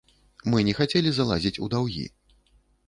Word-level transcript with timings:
Мы 0.53 0.63
не 0.69 0.73
хацелі 0.79 1.09
залазіць 1.19 1.55
у 1.67 1.71
даўгі. 1.77 2.05